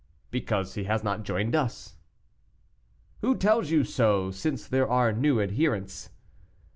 [0.31, 1.95] "Because he has not joined us."
[3.19, 6.09] "Who tells you so, since there are new adherents?"